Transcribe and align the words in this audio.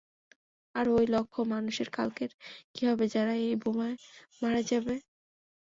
আর 0.75 0.85
ঐ 0.91 1.07
লক্ষ্য 1.07 1.41
মানুষের 1.53 1.89
কালকের 1.93 2.31
কি 2.73 2.81
হবে 2.89 3.05
যারা 3.15 3.33
এই 3.43 3.55
বোমায় 3.63 3.95
মারা 4.41 4.61
যাবে? 4.69 4.95